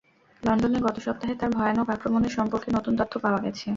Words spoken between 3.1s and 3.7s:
পাওয়া গেছে।